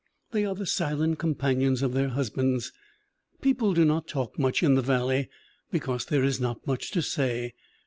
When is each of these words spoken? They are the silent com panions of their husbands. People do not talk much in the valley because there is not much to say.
They 0.31 0.45
are 0.45 0.55
the 0.55 0.65
silent 0.65 1.19
com 1.19 1.35
panions 1.35 1.83
of 1.83 1.93
their 1.93 2.07
husbands. 2.09 2.73
People 3.39 3.75
do 3.75 3.85
not 3.85 4.07
talk 4.07 4.39
much 4.39 4.63
in 4.63 4.73
the 4.73 4.81
valley 4.81 5.29
because 5.69 6.05
there 6.07 6.23
is 6.23 6.39
not 6.41 6.65
much 6.65 6.89
to 6.93 7.03
say. 7.03 7.53